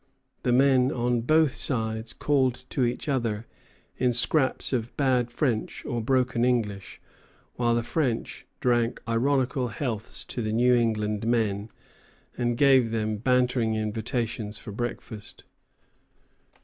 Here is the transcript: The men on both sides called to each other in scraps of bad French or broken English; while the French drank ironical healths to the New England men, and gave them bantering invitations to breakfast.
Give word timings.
The 0.41 0.51
men 0.51 0.91
on 0.91 1.21
both 1.21 1.53
sides 1.55 2.11
called 2.11 2.65
to 2.71 2.83
each 2.85 3.07
other 3.07 3.45
in 3.99 4.13
scraps 4.13 4.73
of 4.73 4.97
bad 4.97 5.29
French 5.29 5.85
or 5.85 6.01
broken 6.01 6.43
English; 6.43 6.99
while 7.53 7.75
the 7.75 7.83
French 7.83 8.47
drank 8.61 8.99
ironical 9.07 9.67
healths 9.67 10.23
to 10.23 10.41
the 10.41 10.53
New 10.53 10.73
England 10.73 11.27
men, 11.27 11.69
and 12.35 12.57
gave 12.57 12.89
them 12.89 13.17
bantering 13.17 13.75
invitations 13.75 14.57
to 14.61 14.71
breakfast. 14.71 15.43